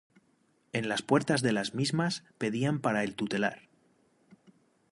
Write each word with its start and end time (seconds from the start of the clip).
En 0.73 0.89
las 0.89 1.03
puertas 1.03 1.43
de 1.43 1.51
las 1.51 1.75
mismas 1.75 2.23
pedían 2.39 2.79
para 2.79 3.03
el 3.03 3.13
tutelar. 3.13 3.69